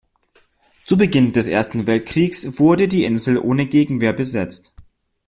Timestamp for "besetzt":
4.13-4.73